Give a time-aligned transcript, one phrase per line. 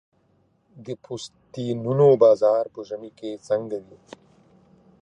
[0.85, 3.99] د پوستینونو بازار په ژمي کې څنګه وي؟